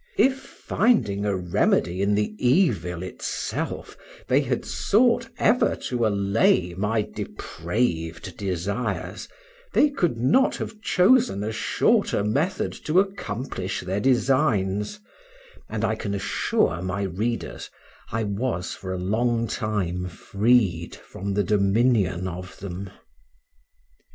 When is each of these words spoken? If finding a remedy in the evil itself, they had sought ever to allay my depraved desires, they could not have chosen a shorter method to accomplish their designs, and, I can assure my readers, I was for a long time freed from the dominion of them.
If 0.17 0.39
finding 0.39 1.25
a 1.27 1.37
remedy 1.37 2.01
in 2.01 2.15
the 2.15 2.33
evil 2.39 3.03
itself, 3.03 3.95
they 4.27 4.41
had 4.41 4.65
sought 4.65 5.29
ever 5.37 5.75
to 5.91 6.07
allay 6.07 6.73
my 6.73 7.03
depraved 7.03 8.35
desires, 8.35 9.29
they 9.73 9.91
could 9.91 10.17
not 10.17 10.55
have 10.55 10.81
chosen 10.81 11.43
a 11.43 11.51
shorter 11.51 12.23
method 12.23 12.73
to 12.85 12.99
accomplish 12.99 13.81
their 13.81 13.99
designs, 13.99 14.99
and, 15.69 15.85
I 15.85 15.93
can 15.93 16.15
assure 16.15 16.81
my 16.81 17.03
readers, 17.03 17.69
I 18.11 18.23
was 18.23 18.73
for 18.73 18.93
a 18.93 18.97
long 18.97 19.45
time 19.45 20.07
freed 20.07 20.95
from 20.95 21.35
the 21.35 21.43
dominion 21.43 22.27
of 22.27 22.57
them. 22.57 22.89